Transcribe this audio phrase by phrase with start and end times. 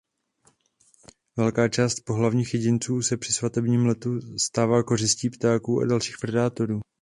[1.37, 6.79] Velká část pohlavních jedinců se při „svatebním letu“ stává kořistí ptáků a dalších predátorů.